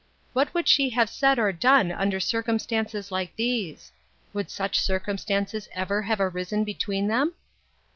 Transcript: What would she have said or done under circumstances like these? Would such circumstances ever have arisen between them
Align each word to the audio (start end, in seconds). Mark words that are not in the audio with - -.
What 0.33 0.51
would 0.55 0.67
she 0.67 0.89
have 0.97 1.11
said 1.11 1.37
or 1.37 1.51
done 1.51 1.91
under 1.91 2.19
circumstances 2.19 3.11
like 3.11 3.35
these? 3.35 3.91
Would 4.33 4.49
such 4.49 4.81
circumstances 4.81 5.69
ever 5.73 6.01
have 6.01 6.19
arisen 6.19 6.63
between 6.63 7.05
them 7.07 7.35